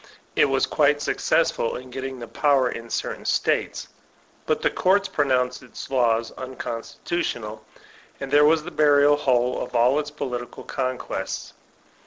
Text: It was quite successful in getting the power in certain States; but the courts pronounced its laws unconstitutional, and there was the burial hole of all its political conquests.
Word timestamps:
It 0.35 0.45
was 0.45 0.65
quite 0.65 0.99
successful 0.99 1.75
in 1.75 1.91
getting 1.91 2.17
the 2.17 2.27
power 2.27 2.67
in 2.71 2.89
certain 2.89 3.23
States; 3.23 3.87
but 4.47 4.63
the 4.63 4.71
courts 4.71 5.07
pronounced 5.07 5.61
its 5.61 5.91
laws 5.91 6.31
unconstitutional, 6.31 7.63
and 8.19 8.31
there 8.31 8.43
was 8.45 8.63
the 8.63 8.71
burial 8.71 9.15
hole 9.15 9.61
of 9.61 9.75
all 9.75 9.99
its 9.99 10.09
political 10.09 10.63
conquests. 10.63 11.53